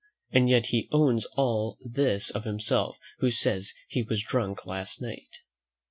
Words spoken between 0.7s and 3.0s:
he owns all this of himself